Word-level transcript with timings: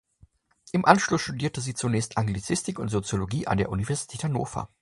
Im 0.71 0.83
Anschluss 0.83 1.21
studierte 1.21 1.61
sie 1.61 1.75
zunächst 1.75 2.17
Anglistik 2.17 2.79
und 2.79 2.89
Soziologie 2.89 3.45
an 3.45 3.59
der 3.59 3.69
Universität 3.69 4.23
Hannover. 4.23 4.67